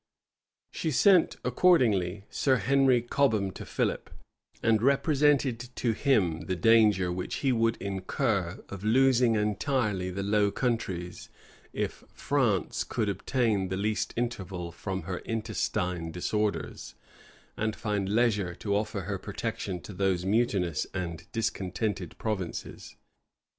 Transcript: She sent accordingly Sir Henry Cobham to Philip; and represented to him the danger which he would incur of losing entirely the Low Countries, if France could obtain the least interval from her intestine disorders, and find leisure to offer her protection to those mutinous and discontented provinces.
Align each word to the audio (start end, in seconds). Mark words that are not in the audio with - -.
She 0.71 0.89
sent 0.89 1.35
accordingly 1.45 2.25
Sir 2.31 2.55
Henry 2.55 3.03
Cobham 3.03 3.51
to 3.51 3.67
Philip; 3.67 4.09
and 4.63 4.81
represented 4.81 5.59
to 5.75 5.91
him 5.91 6.47
the 6.47 6.55
danger 6.55 7.11
which 7.11 7.35
he 7.45 7.51
would 7.51 7.77
incur 7.77 8.63
of 8.69 8.83
losing 8.83 9.35
entirely 9.35 10.09
the 10.09 10.23
Low 10.23 10.49
Countries, 10.49 11.29
if 11.71 12.03
France 12.15 12.83
could 12.83 13.09
obtain 13.09 13.67
the 13.67 13.77
least 13.77 14.11
interval 14.17 14.71
from 14.71 15.03
her 15.03 15.19
intestine 15.19 16.09
disorders, 16.11 16.95
and 17.55 17.75
find 17.75 18.09
leisure 18.09 18.55
to 18.55 18.75
offer 18.75 19.01
her 19.01 19.19
protection 19.19 19.79
to 19.81 19.93
those 19.93 20.25
mutinous 20.25 20.87
and 20.95 21.31
discontented 21.31 22.17
provinces. 22.17 22.95